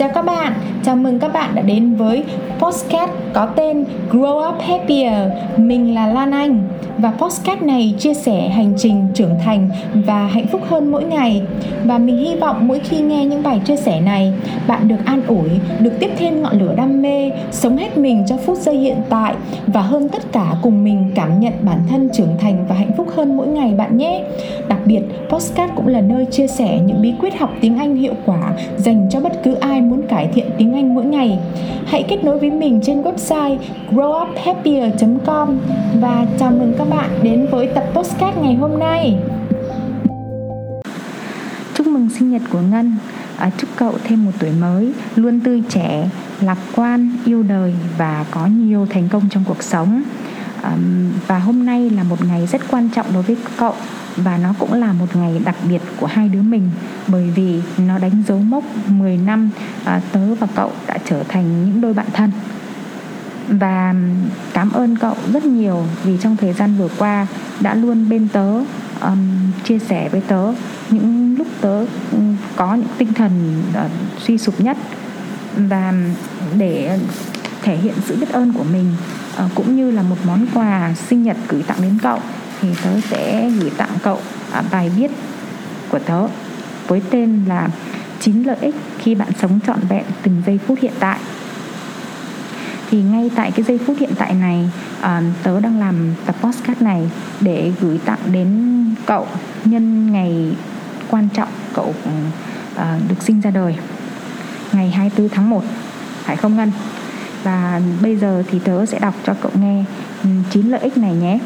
Chào 0.00 0.10
các 0.14 0.22
bạn, 0.22 0.52
chào 0.82 0.96
mừng 0.96 1.18
các 1.18 1.32
bạn 1.32 1.54
đã 1.54 1.62
đến 1.62 1.94
với 1.94 2.24
podcast 2.58 3.10
có 3.34 3.46
tên 3.46 3.84
Grow 4.10 4.48
Up 4.48 4.60
Happier. 4.62 5.32
Mình 5.56 5.94
là 5.94 6.06
Lan 6.06 6.30
Anh 6.30 6.68
và 7.00 7.10
podcast 7.10 7.62
này 7.62 7.94
chia 7.98 8.14
sẻ 8.14 8.48
hành 8.48 8.74
trình 8.78 9.06
trưởng 9.14 9.38
thành 9.44 9.68
và 9.94 10.26
hạnh 10.26 10.46
phúc 10.46 10.60
hơn 10.68 10.90
mỗi 10.90 11.04
ngày. 11.04 11.42
Và 11.84 11.98
mình 11.98 12.16
hy 12.16 12.36
vọng 12.36 12.68
mỗi 12.68 12.80
khi 12.80 13.00
nghe 13.00 13.24
những 13.24 13.42
bài 13.42 13.60
chia 13.64 13.76
sẻ 13.76 14.00
này, 14.00 14.32
bạn 14.66 14.88
được 14.88 14.96
an 15.04 15.22
ủi, 15.26 15.48
được 15.80 15.92
tiếp 16.00 16.10
thêm 16.18 16.42
ngọn 16.42 16.58
lửa 16.58 16.74
đam 16.76 17.02
mê, 17.02 17.30
sống 17.50 17.76
hết 17.76 17.98
mình 17.98 18.24
cho 18.28 18.36
phút 18.36 18.58
giây 18.58 18.76
hiện 18.76 18.96
tại 19.08 19.34
và 19.66 19.82
hơn 19.82 20.08
tất 20.08 20.32
cả 20.32 20.54
cùng 20.62 20.84
mình 20.84 21.12
cảm 21.14 21.40
nhận 21.40 21.52
bản 21.62 21.78
thân 21.88 22.08
trưởng 22.12 22.36
thành 22.38 22.64
và 22.68 22.74
hạnh 22.74 22.92
phúc 22.96 23.08
hơn 23.16 23.36
mỗi 23.36 23.46
ngày 23.46 23.74
bạn 23.76 23.96
nhé. 23.96 24.24
Đặc 24.68 24.78
biệt, 24.84 25.02
podcast 25.28 25.72
cũng 25.76 25.86
là 25.86 26.00
nơi 26.00 26.26
chia 26.26 26.46
sẻ 26.46 26.78
những 26.86 27.02
bí 27.02 27.12
quyết 27.20 27.38
học 27.38 27.50
tiếng 27.60 27.78
Anh 27.78 27.96
hiệu 27.96 28.14
quả 28.26 28.52
dành 28.76 29.08
cho 29.10 29.20
bất 29.20 29.42
cứ 29.42 29.54
ai 29.54 29.80
muốn 29.80 30.02
cải 30.02 30.26
thiện 30.26 30.46
tiếng 30.58 30.72
Anh 30.72 30.94
mỗi 30.94 31.04
ngày. 31.04 31.38
Hãy 31.86 32.02
kết 32.02 32.24
nối 32.24 32.38
với 32.38 32.50
mình 32.50 32.80
trên 32.82 33.02
website 33.02 33.56
growuphappier.com 33.90 35.58
và 36.00 36.26
chào 36.38 36.50
mừng 36.50 36.74
các 36.78 36.89
bạn 36.90 37.10
đến 37.22 37.46
với 37.50 37.66
tập 37.74 37.84
postcard 37.94 38.38
ngày 38.38 38.54
hôm 38.54 38.78
nay. 38.78 39.18
Chúc 41.74 41.86
mừng 41.86 42.08
sinh 42.18 42.30
nhật 42.30 42.42
của 42.52 42.60
Ngân. 42.60 42.96
À, 43.38 43.50
Chúc 43.58 43.70
cậu 43.76 43.94
thêm 44.04 44.24
một 44.24 44.30
tuổi 44.38 44.50
mới 44.60 44.92
Luôn 45.16 45.40
tươi 45.40 45.62
trẻ, 45.68 46.10
lạc 46.40 46.58
quan, 46.76 47.10
yêu 47.24 47.42
đời 47.42 47.74
Và 47.98 48.24
có 48.30 48.46
nhiều 48.46 48.86
thành 48.90 49.08
công 49.08 49.28
trong 49.30 49.44
cuộc 49.46 49.62
sống. 49.62 50.02
À, 50.62 50.76
Và 51.26 51.38
hôm 51.38 51.66
nay 51.66 51.90
là 51.90 52.02
một 52.02 52.24
ngày 52.24 52.46
rất 52.46 52.60
quan 52.70 52.88
trọng 52.94 53.06
đối 53.12 53.22
với 53.22 53.36
cậu 53.56 53.74
và 54.16 54.38
nó 54.38 54.54
cũng 54.58 54.72
là 54.72 54.92
một 54.92 55.16
ngày 55.16 55.40
đặc 55.44 55.56
biệt 55.68 55.80
của 56.00 56.06
hai 56.06 56.28
đứa 56.28 56.42
mình 56.42 56.70
bởi 57.08 57.30
vì 57.34 57.60
nó 57.78 57.98
đánh 57.98 58.22
dấu 58.28 58.38
mốc 58.38 58.64
10 58.88 59.16
năm 59.16 59.50
à, 59.84 60.00
tớ 60.12 60.34
và 60.34 60.46
cậu 60.54 60.72
đã 60.86 60.98
trở 61.04 61.22
thành 61.28 61.64
những 61.64 61.80
đôi 61.80 61.94
bạn 61.94 62.06
thân 62.12 62.30
và 63.50 63.94
cảm 64.52 64.72
ơn 64.72 64.96
cậu 64.96 65.14
rất 65.32 65.44
nhiều 65.44 65.84
vì 66.04 66.16
trong 66.22 66.36
thời 66.36 66.52
gian 66.52 66.74
vừa 66.78 66.88
qua 66.98 67.26
đã 67.60 67.74
luôn 67.74 68.08
bên 68.08 68.28
tớ 68.32 68.52
um, 69.00 69.50
chia 69.64 69.78
sẻ 69.78 70.08
với 70.08 70.20
tớ 70.20 70.52
những 70.90 71.34
lúc 71.38 71.46
tớ 71.60 71.86
có 72.56 72.74
những 72.74 72.88
tinh 72.98 73.12
thần 73.14 73.62
uh, 73.84 73.90
suy 74.26 74.38
sụp 74.38 74.60
nhất 74.60 74.76
và 75.56 75.94
để 76.58 76.98
thể 77.62 77.76
hiện 77.76 77.94
sự 78.06 78.16
biết 78.16 78.32
ơn 78.32 78.52
của 78.52 78.64
mình 78.72 78.94
uh, 79.44 79.50
cũng 79.54 79.76
như 79.76 79.90
là 79.90 80.02
một 80.02 80.16
món 80.24 80.46
quà 80.54 80.94
sinh 81.08 81.22
nhật 81.22 81.36
gửi 81.48 81.62
tặng 81.62 81.78
đến 81.82 81.98
cậu 82.02 82.18
thì 82.60 82.68
tớ 82.84 83.00
sẽ 83.10 83.50
gửi 83.60 83.70
tặng 83.76 83.90
cậu 84.02 84.18
uh, 84.58 84.64
bài 84.72 84.90
viết 84.96 85.10
của 85.88 85.98
tớ 85.98 86.26
với 86.88 87.02
tên 87.10 87.44
là 87.48 87.68
9 88.20 88.42
lợi 88.42 88.56
ích 88.60 88.74
khi 88.98 89.14
bạn 89.14 89.28
sống 89.40 89.60
trọn 89.66 89.78
vẹn 89.88 90.04
từng 90.22 90.42
giây 90.46 90.58
phút 90.66 90.78
hiện 90.80 90.92
tại 91.00 91.18
thì 92.90 93.02
ngay 93.02 93.30
tại 93.34 93.50
cái 93.50 93.64
giây 93.64 93.78
phút 93.86 93.96
hiện 93.98 94.10
tại 94.18 94.34
này 94.34 94.70
à, 95.00 95.22
tớ 95.42 95.60
đang 95.60 95.80
làm 95.80 96.14
tập 96.26 96.36
postcard 96.40 96.82
này 96.82 97.10
để 97.40 97.72
gửi 97.80 97.98
tặng 98.04 98.18
đến 98.32 98.84
cậu 99.06 99.26
nhân 99.64 100.12
ngày 100.12 100.52
quan 101.10 101.28
trọng 101.34 101.48
cậu 101.74 101.94
à, 102.76 102.98
được 103.08 103.22
sinh 103.22 103.40
ra 103.40 103.50
đời 103.50 103.76
ngày 104.72 104.90
24 104.90 105.28
tháng 105.28 105.50
1 105.50 105.64
phải 106.24 106.36
không 106.36 106.56
Ngân? 106.56 106.72
Và 107.42 107.80
bây 108.02 108.16
giờ 108.16 108.42
thì 108.50 108.58
tớ 108.58 108.86
sẽ 108.86 108.98
đọc 108.98 109.14
cho 109.24 109.34
cậu 109.40 109.52
nghe 109.54 109.84
ừ, 110.22 110.28
9 110.50 110.68
lợi 110.68 110.80
ích 110.80 110.96
này 110.96 111.14
nhé. 111.14 111.38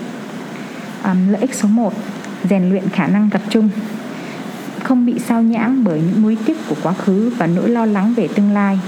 Um, 1.05 1.29
lợi 1.29 1.41
ích 1.41 1.55
số 1.55 1.69
1 1.69 1.93
rèn 2.51 2.71
luyện 2.71 2.89
khả 2.89 3.07
năng 3.07 3.31
tập 3.31 3.43
trung. 3.51 3.69
Không 4.83 5.07
bị 5.07 5.19
sao 5.19 5.43
nhãng 5.43 5.85
bởi 5.85 6.01
những 6.01 6.23
nuối 6.23 6.37
tiếc 6.47 6.57
của 6.69 6.77
quá 6.83 6.93
khứ 6.93 7.33
và 7.37 7.47
nỗi 7.47 7.69
lo 7.69 7.87
lắng 7.87 8.15
về 8.17 8.29
tương 8.35 8.53
lai 8.53 8.79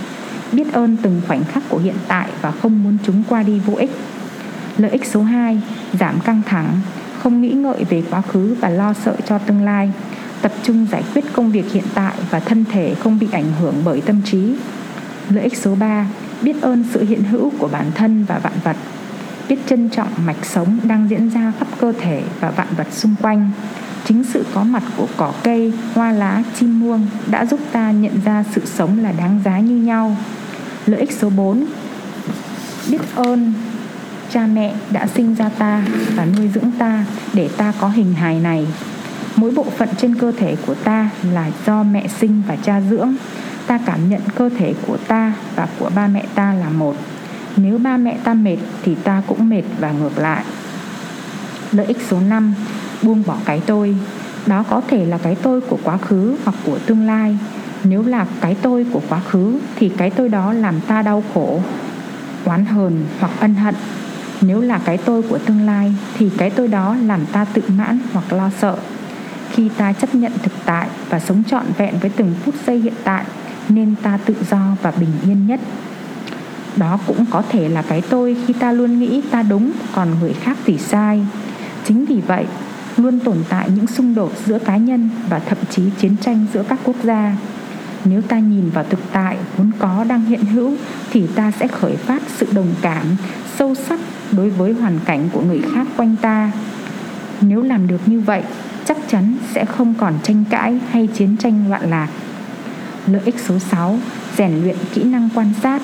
biết 0.53 0.73
ơn 0.73 0.97
từng 1.03 1.21
khoảnh 1.27 1.45
khắc 1.45 1.63
của 1.69 1.79
hiện 1.79 1.95
tại 2.09 2.29
và 2.43 2.51
không 2.51 2.85
muốn 2.85 2.99
chúng 3.07 3.23
qua 3.29 3.43
đi 3.43 3.61
vô 3.67 3.75
ích. 3.75 3.91
Lợi 4.79 4.91
ích 4.91 5.07
số 5.07 5.23
2 5.23 5.61
giảm 6.01 6.21
căng 6.21 6.43
thẳng, 6.47 6.81
không 7.19 7.41
nghĩ 7.41 7.51
ngợi 7.51 7.85
về 7.85 8.03
quá 8.11 8.21
khứ 8.21 8.57
và 8.61 8.69
lo 8.69 8.93
sợ 8.93 9.17
cho 9.29 9.39
tương 9.39 9.65
lai. 9.65 9.93
Tập 10.43 10.53
trung 10.63 10.87
giải 10.93 11.03
quyết 11.15 11.25
công 11.33 11.51
việc 11.51 11.73
hiện 11.73 11.85
tại 11.95 12.15
và 12.31 12.41
thân 12.41 12.65
thể 12.73 12.95
không 12.95 13.19
bị 13.19 13.29
ảnh 13.33 13.53
hưởng 13.61 13.75
bởi 13.85 14.01
tâm 14.01 14.23
trí. 14.23 14.55
Lợi 15.31 15.45
ích 15.45 15.57
số 15.57 15.75
3 15.75 16.07
biết 16.43 16.63
ơn 16.63 16.85
sự 16.93 17.05
hiện 17.05 17.25
hữu 17.25 17.53
của 17.59 17.69
bản 17.69 17.91
thân 17.95 18.25
và 18.29 18.39
vạn 18.39 18.53
vật. 18.65 18.77
Biết 19.49 19.57
trân 19.67 19.89
trọng 19.89 20.09
mạch 20.27 20.47
sống 20.47 20.79
đang 20.85 21.09
diễn 21.11 21.29
ra 21.29 21.53
khắp 21.59 21.69
cơ 21.81 21.93
thể 22.01 22.23
và 22.41 22.51
vạn 22.51 22.69
vật 22.77 22.87
xung 22.93 23.15
quanh. 23.23 23.51
Chính 24.05 24.25
sự 24.25 24.45
có 24.55 24.65
mặt 24.65 24.83
của 24.97 25.07
cỏ 25.17 25.33
cây, 25.43 25.73
hoa 25.95 26.13
lá, 26.13 26.43
chim 26.59 26.81
muông 26.81 27.07
đã 27.31 27.47
giúp 27.47 27.61
ta 27.73 27.91
nhận 27.91 28.21
ra 28.25 28.45
sự 28.55 28.63
sống 28.65 29.03
là 29.03 29.13
đáng 29.13 29.41
giá 29.45 29.59
như 29.59 29.77
nhau 29.77 30.17
lợi 30.87 31.01
ích 31.01 31.13
số 31.13 31.31
4 31.31 31.65
biết 32.91 32.99
ơn 33.15 33.53
cha 34.31 34.47
mẹ 34.47 34.75
đã 34.91 35.07
sinh 35.07 35.35
ra 35.35 35.49
ta 35.59 35.83
và 36.15 36.25
nuôi 36.25 36.51
dưỡng 36.55 36.71
ta 36.79 37.05
để 37.35 37.49
ta 37.57 37.73
có 37.81 37.89
hình 37.89 38.15
hài 38.15 38.41
này. 38.41 38.67
Mỗi 39.37 39.51
bộ 39.51 39.67
phận 39.77 39.89
trên 39.99 40.15
cơ 40.15 40.33
thể 40.33 40.57
của 40.67 40.75
ta 40.75 41.11
là 41.33 41.51
do 41.67 41.83
mẹ 41.83 42.07
sinh 42.21 42.43
và 42.49 42.57
cha 42.57 42.81
dưỡng. 42.81 43.15
Ta 43.67 43.79
cảm 43.87 44.09
nhận 44.09 44.21
cơ 44.35 44.51
thể 44.59 44.75
của 44.87 44.97
ta 44.97 45.33
và 45.57 45.69
của 45.79 45.91
ba 45.95 46.07
mẹ 46.07 46.25
ta 46.35 46.53
là 46.53 46.69
một. 46.71 46.97
Nếu 47.57 47.79
ba 47.79 47.97
mẹ 47.97 48.19
ta 48.25 48.35
mệt 48.35 48.57
thì 48.83 48.95
ta 48.95 49.23
cũng 49.27 49.49
mệt 49.49 49.63
và 49.79 49.93
ngược 49.93 50.19
lại. 50.19 50.45
Lợi 51.73 51.87
ích 51.87 51.99
số 52.11 52.21
5 52.21 52.55
buông 53.03 53.23
bỏ 53.27 53.37
cái 53.45 53.61
tôi. 53.67 53.97
Đó 54.47 54.65
có 54.71 54.83
thể 54.89 55.07
là 55.07 55.19
cái 55.19 55.35
tôi 55.35 55.61
của 55.61 55.79
quá 55.85 55.97
khứ 55.97 56.37
hoặc 56.45 56.57
của 56.65 56.79
tương 56.79 57.07
lai 57.07 57.39
nếu 57.85 58.03
là 58.03 58.27
cái 58.41 58.57
tôi 58.63 58.87
của 58.93 59.03
quá 59.09 59.21
khứ, 59.21 59.59
thì 59.77 59.89
cái 59.89 60.11
tôi 60.11 60.29
đó 60.29 60.53
làm 60.53 60.81
ta 60.81 61.03
đau 61.03 61.23
khổ, 61.35 61.61
oán 62.45 62.65
hờn 62.65 63.05
hoặc 63.21 63.33
ân 63.41 63.55
hận. 63.55 63.75
Nếu 64.41 64.61
là 64.61 64.81
cái 64.85 64.97
tôi 64.97 65.23
của 65.23 65.39
tương 65.39 65.67
lai, 65.67 65.95
thì 66.19 66.31
cái 66.39 66.51
tôi 66.51 66.69
đó 66.69 66.97
làm 67.07 67.27
ta 67.33 67.45
tự 67.45 67.63
mãn 67.69 67.99
hoặc 68.13 68.33
lo 68.33 68.51
sợ. 68.61 68.77
Khi 69.51 69.69
ta 69.77 69.93
chấp 69.93 70.15
nhận 70.15 70.33
thực 70.43 70.53
tại 70.65 70.89
và 71.11 71.21
sống 71.21 71.43
trọn 71.45 71.65
vẹn 71.79 71.95
với 72.01 72.11
từng 72.11 72.35
phút 72.45 72.55
giây 72.67 72.79
hiện 72.79 72.95
tại, 73.05 73.25
nên 73.69 73.95
ta 74.03 74.19
tự 74.25 74.35
do 74.51 74.77
và 74.83 74.91
bình 74.91 75.13
yên 75.25 75.47
nhất. 75.47 75.61
Đó 76.77 76.99
cũng 77.07 77.25
có 77.31 77.43
thể 77.49 77.69
là 77.69 77.83
cái 77.83 78.03
tôi 78.11 78.37
khi 78.47 78.53
ta 78.53 78.73
luôn 78.73 78.99
nghĩ 78.99 79.23
ta 79.31 79.43
đúng, 79.43 79.73
còn 79.95 80.09
người 80.21 80.33
khác 80.33 80.57
thì 80.65 80.79
sai. 80.79 81.27
Chính 81.85 82.05
vì 82.05 82.21
vậy, 82.27 82.45
luôn 82.97 83.21
tồn 83.21 83.37
tại 83.49 83.71
những 83.77 83.87
xung 83.87 84.15
đột 84.15 84.33
giữa 84.47 84.59
cá 84.59 84.77
nhân 84.77 85.11
và 85.29 85.39
thậm 85.39 85.59
chí 85.71 85.83
chiến 85.99 86.17
tranh 86.21 86.47
giữa 86.55 86.63
các 86.63 86.79
quốc 86.85 86.97
gia 87.03 87.37
nếu 88.09 88.23
ta 88.23 88.39
nhìn 88.39 88.71
vào 88.71 88.85
thực 88.91 89.01
tại 89.13 89.37
vốn 89.57 89.71
có 89.79 90.05
đang 90.09 90.25
hiện 90.25 90.45
hữu, 90.45 90.73
thì 91.13 91.27
ta 91.35 91.51
sẽ 91.51 91.69
khởi 91.69 91.97
phát 91.97 92.23
sự 92.37 92.47
đồng 92.53 92.75
cảm 92.83 93.07
sâu 93.59 93.75
sắc 93.75 94.01
đối 94.33 94.51
với 94.51 94.73
hoàn 94.73 94.99
cảnh 95.05 95.29
của 95.33 95.41
người 95.41 95.63
khác 95.75 95.87
quanh 95.97 96.17
ta. 96.17 96.53
Nếu 97.41 97.63
làm 97.63 97.87
được 97.87 98.01
như 98.07 98.21
vậy, 98.21 98.43
chắc 98.85 98.97
chắn 99.09 99.37
sẽ 99.55 99.65
không 99.65 99.95
còn 99.95 100.15
tranh 100.23 100.45
cãi 100.51 100.79
hay 100.91 101.07
chiến 101.07 101.37
tranh 101.37 101.65
loạn 101.69 101.91
lạc. 101.91 102.09
Lợi 103.07 103.23
ích 103.25 103.41
số 103.47 103.59
6 103.59 103.99
rèn 104.37 104.63
luyện 104.63 104.77
kỹ 104.95 105.05
năng 105.05 105.29
quan 105.35 105.53
sát. 105.63 105.83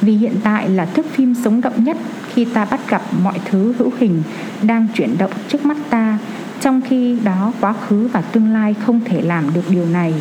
Vì 0.00 0.16
hiện 0.16 0.34
tại 0.42 0.68
là 0.68 0.84
thước 0.84 1.06
phim 1.12 1.34
sống 1.44 1.60
động 1.60 1.84
nhất 1.84 1.96
khi 2.34 2.44
ta 2.44 2.64
bắt 2.64 2.80
gặp 2.88 3.02
mọi 3.22 3.40
thứ 3.44 3.74
hữu 3.78 3.90
hình 3.98 4.22
đang 4.62 4.86
chuyển 4.94 5.18
động 5.18 5.32
trước 5.48 5.66
mắt 5.66 5.76
ta, 5.90 6.18
trong 6.60 6.80
khi 6.88 7.18
đó 7.24 7.52
quá 7.60 7.74
khứ 7.88 8.08
và 8.12 8.20
tương 8.20 8.52
lai 8.52 8.74
không 8.86 9.00
thể 9.04 9.22
làm 9.22 9.54
được 9.54 9.64
điều 9.70 9.86
này 9.86 10.14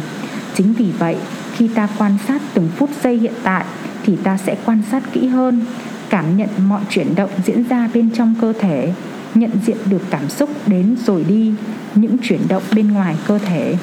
chính 0.55 0.73
vì 0.73 0.91
vậy, 0.99 1.15
khi 1.53 1.67
ta 1.67 1.87
quan 1.97 2.17
sát 2.27 2.41
từng 2.53 2.69
phút 2.75 2.89
giây 3.03 3.17
hiện 3.17 3.33
tại, 3.43 3.65
thì 4.03 4.15
ta 4.23 4.37
sẽ 4.37 4.55
quan 4.65 4.81
sát 4.91 5.03
kỹ 5.13 5.27
hơn, 5.27 5.65
cảm 6.09 6.37
nhận 6.37 6.49
mọi 6.67 6.81
chuyển 6.89 7.15
động 7.15 7.29
diễn 7.45 7.63
ra 7.69 7.89
bên 7.93 8.09
trong 8.09 8.35
cơ 8.41 8.53
thể, 8.59 8.93
nhận 9.35 9.51
diện 9.65 9.77
được 9.85 10.01
cảm 10.09 10.29
xúc 10.29 10.49
đến 10.67 10.95
rồi 11.05 11.23
đi, 11.23 11.53
những 11.95 12.17
chuyển 12.23 12.47
động 12.47 12.63
bên 12.75 12.91
ngoài 12.91 13.15
cơ 13.27 13.37
thể. 13.37 13.75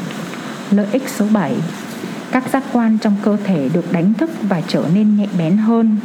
Lợi 0.70 0.86
ích 0.92 1.08
số 1.08 1.26
7 1.32 1.54
các 2.32 2.44
giác 2.52 2.62
quan 2.72 2.98
trong 2.98 3.16
cơ 3.22 3.36
thể 3.44 3.68
được 3.72 3.92
đánh 3.92 4.14
thức 4.14 4.30
và 4.42 4.62
trở 4.68 4.84
nên 4.94 5.16
nhạy 5.16 5.28
bén 5.38 5.56
hơn. 5.56 5.96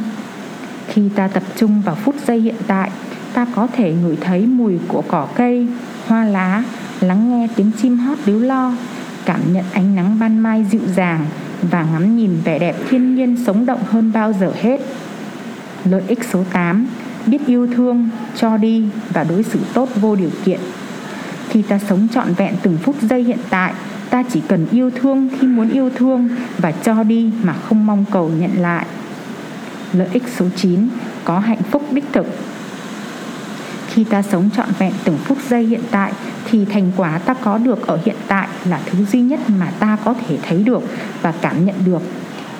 Khi 0.88 1.08
ta 1.14 1.28
tập 1.28 1.42
trung 1.56 1.82
vào 1.84 1.94
phút 1.94 2.14
giây 2.26 2.40
hiện 2.40 2.54
tại, 2.66 2.90
ta 3.32 3.46
có 3.54 3.66
thể 3.66 3.92
ngửi 3.92 4.16
thấy 4.16 4.46
mùi 4.46 4.78
của 4.88 5.02
cỏ 5.08 5.28
cây, 5.36 5.66
hoa 6.06 6.24
lá, 6.24 6.64
lắng 7.00 7.30
nghe 7.30 7.48
tiếng 7.56 7.70
chim 7.82 7.98
hót 7.98 8.18
líu 8.26 8.40
lo 8.40 8.72
cảm 9.28 9.52
nhận 9.52 9.64
ánh 9.72 9.94
nắng 9.94 10.18
ban 10.18 10.38
mai 10.38 10.64
dịu 10.70 10.80
dàng 10.96 11.26
và 11.70 11.86
ngắm 11.92 12.16
nhìn 12.16 12.30
vẻ 12.44 12.58
đẹp 12.58 12.76
thiên 12.90 13.14
nhiên 13.14 13.36
sống 13.46 13.66
động 13.66 13.80
hơn 13.90 14.12
bao 14.12 14.32
giờ 14.32 14.52
hết. 14.60 14.80
Lợi 15.84 16.02
ích 16.08 16.18
số 16.32 16.44
8 16.52 16.86
biết 17.26 17.46
yêu 17.46 17.66
thương, 17.76 18.08
cho 18.36 18.56
đi 18.56 18.84
và 19.12 19.24
đối 19.24 19.42
xử 19.42 19.58
tốt 19.74 19.88
vô 19.96 20.16
điều 20.16 20.30
kiện. 20.44 20.60
Khi 21.48 21.62
ta 21.62 21.78
sống 21.88 22.08
trọn 22.14 22.34
vẹn 22.34 22.54
từng 22.62 22.76
phút 22.82 22.96
giây 23.02 23.22
hiện 23.22 23.38
tại, 23.50 23.72
ta 24.10 24.24
chỉ 24.30 24.42
cần 24.48 24.66
yêu 24.70 24.90
thương 24.90 25.28
khi 25.40 25.46
muốn 25.46 25.70
yêu 25.70 25.90
thương 25.90 26.28
và 26.58 26.72
cho 26.72 27.02
đi 27.02 27.30
mà 27.42 27.52
không 27.52 27.86
mong 27.86 28.04
cầu 28.10 28.30
nhận 28.38 28.50
lại. 28.58 28.86
Lợi 29.92 30.08
ích 30.12 30.24
số 30.36 30.46
9 30.56 30.88
có 31.24 31.38
hạnh 31.38 31.62
phúc 31.70 31.82
đích 31.92 32.04
thực 32.12 32.26
khi 33.98 34.04
ta 34.04 34.22
sống 34.22 34.50
trọn 34.56 34.66
vẹn 34.78 34.92
từng 35.04 35.16
phút 35.24 35.38
giây 35.48 35.64
hiện 35.64 35.80
tại, 35.90 36.12
thì 36.50 36.64
thành 36.64 36.92
quả 36.96 37.18
ta 37.18 37.34
có 37.34 37.58
được 37.58 37.86
ở 37.86 37.98
hiện 38.04 38.16
tại 38.28 38.48
là 38.64 38.80
thứ 38.86 39.04
duy 39.12 39.20
nhất 39.20 39.40
mà 39.58 39.70
ta 39.78 39.98
có 40.04 40.14
thể 40.14 40.38
thấy 40.48 40.62
được 40.62 40.82
và 41.22 41.32
cảm 41.40 41.66
nhận 41.66 41.74
được. 41.84 42.02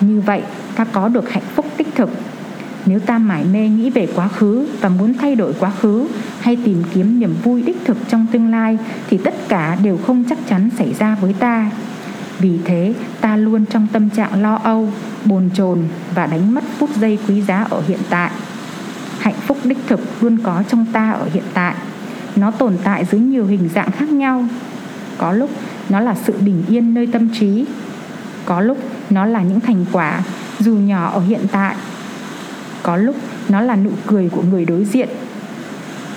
Như 0.01 0.21
vậy, 0.21 0.43
ta 0.77 0.85
có 0.85 1.09
được 1.09 1.31
hạnh 1.31 1.43
phúc 1.55 1.67
đích 1.79 1.95
thực 1.95 2.11
nếu 2.87 2.99
ta 2.99 3.19
mải 3.19 3.45
mê 3.45 3.69
nghĩ 3.69 3.91
về 3.91 4.09
quá 4.15 4.29
khứ 4.29 4.69
và 4.81 4.89
muốn 4.89 5.15
thay 5.15 5.35
đổi 5.35 5.55
quá 5.61 5.71
khứ 5.71 6.09
hay 6.41 6.57
tìm 6.65 6.83
kiếm 6.95 7.21
niềm 7.21 7.35
vui 7.43 7.63
đích 7.63 7.77
thực 7.85 7.97
trong 8.09 8.27
tương 8.33 8.51
lai, 8.51 8.79
thì 9.11 9.19
tất 9.25 9.35
cả 9.49 9.77
đều 9.83 9.99
không 10.07 10.25
chắc 10.29 10.39
chắn 10.49 10.71
xảy 10.79 10.95
ra 10.95 11.17
với 11.21 11.33
ta. 11.33 11.71
Vì 12.39 12.59
thế, 12.65 12.95
ta 13.21 13.37
luôn 13.37 13.65
trong 13.67 13.87
tâm 13.93 14.11
trạng 14.11 14.43
lo 14.43 14.55
âu, 14.55 14.89
bồn 15.25 15.51
chồn 15.55 15.79
và 16.15 16.27
đánh 16.27 16.55
mất 16.55 16.65
phút 16.79 16.91
giây 16.97 17.19
quý 17.29 17.43
giá 17.43 17.67
ở 17.71 17.83
hiện 17.89 18.01
tại 18.11 18.31
hạnh 19.29 19.41
phúc 19.47 19.59
đích 19.65 19.79
thực 19.87 20.01
luôn 20.21 20.39
có 20.43 20.63
trong 20.69 20.87
ta 20.93 21.11
ở 21.11 21.29
hiện 21.33 21.45
tại. 21.55 21.75
Nó 22.37 22.51
tồn 22.51 22.77
tại 22.85 23.05
dưới 23.05 23.21
nhiều 23.21 23.47
hình 23.47 23.69
dạng 23.75 23.91
khác 23.91 24.09
nhau. 24.09 24.45
Có 25.19 25.33
lúc 25.33 25.51
nó 25.89 26.01
là 26.01 26.15
sự 26.15 26.35
bình 26.41 26.63
yên 26.69 26.95
nơi 26.95 27.07
tâm 27.07 27.29
trí, 27.41 27.65
có 28.45 28.61
lúc 28.61 28.79
nó 29.11 29.25
là 29.27 29.43
những 29.43 29.61
thành 29.61 29.85
quả 29.93 30.23
dù 30.59 30.75
nhỏ 30.75 31.11
ở 31.11 31.21
hiện 31.21 31.47
tại, 31.53 31.75
có 32.83 32.97
lúc 32.97 33.17
nó 33.49 33.61
là 33.61 33.77
nụ 33.77 33.91
cười 34.07 34.29
của 34.29 34.43
người 34.43 34.65
đối 34.65 34.85
diện. 34.85 35.09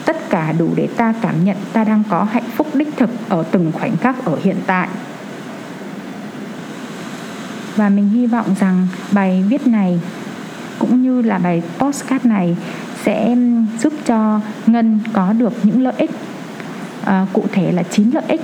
Tất 0.06 0.30
cả 0.30 0.52
đủ 0.52 0.70
để 0.76 0.88
ta 0.98 1.14
cảm 1.22 1.46
nhận 1.46 1.58
ta 1.74 1.84
đang 1.84 2.04
có 2.10 2.24
hạnh 2.24 2.50
phúc 2.56 2.68
đích 2.74 2.98
thực 2.98 3.10
ở 3.30 3.44
từng 3.52 3.72
khoảnh 3.72 3.98
khắc 3.98 4.26
ở 4.26 4.38
hiện 4.44 4.58
tại. 4.66 4.88
Và 7.76 7.90
mình 7.90 8.10
hy 8.10 8.28
vọng 8.28 8.56
rằng 8.60 8.88
bài 9.12 9.44
viết 9.50 9.68
này 9.68 10.00
cũng 10.82 11.04
như 11.04 11.22
là 11.22 11.38
bài 11.38 11.62
postcard 11.80 12.26
này 12.26 12.58
sẽ 13.04 13.36
giúp 13.80 13.94
cho 14.06 14.42
ngân 14.68 15.00
có 15.14 15.34
được 15.34 15.54
những 15.64 15.84
lợi 15.84 15.94
ích. 15.98 16.12
À, 17.06 17.26
cụ 17.34 17.46
thể 17.52 17.72
là 17.72 17.84
9 17.84 18.12
lợi 18.12 18.24
ích 18.28 18.42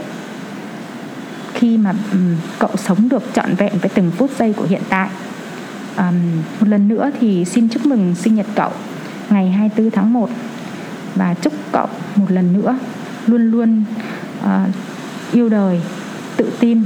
khi 1.53 1.77
mà 1.77 1.93
um, 2.11 2.35
cậu 2.59 2.69
sống 2.77 3.09
được 3.09 3.23
trọn 3.33 3.55
vẹn 3.55 3.73
với 3.81 3.89
từng 3.93 4.11
phút 4.11 4.31
giây 4.37 4.53
của 4.53 4.65
hiện 4.69 4.81
tại. 4.89 5.09
Um, 5.97 6.41
một 6.59 6.67
lần 6.67 6.87
nữa 6.87 7.11
thì 7.19 7.45
xin 7.45 7.69
chúc 7.69 7.85
mừng 7.85 8.15
sinh 8.15 8.35
nhật 8.35 8.45
cậu 8.55 8.71
ngày 9.29 9.49
24 9.51 9.91
tháng 9.91 10.13
1 10.13 10.29
và 11.15 11.33
chúc 11.33 11.53
cậu 11.71 11.87
một 12.15 12.31
lần 12.31 12.53
nữa 12.53 12.79
luôn 13.27 13.51
luôn 13.51 13.83
uh, 14.39 14.47
yêu 15.31 15.49
đời 15.49 15.81
tự 16.37 16.51
tin 16.59 16.85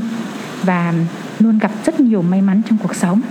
và 0.64 0.94
luôn 1.40 1.60
gặp 1.60 1.72
rất 1.86 2.00
nhiều 2.00 2.22
may 2.22 2.42
mắn 2.42 2.62
trong 2.70 2.78
cuộc 2.78 2.96
sống. 2.96 3.22